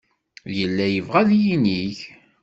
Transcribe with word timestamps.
Yella 0.57 0.85
yebɣa 0.89 1.19
ad 1.21 1.31
yinig. 1.43 1.97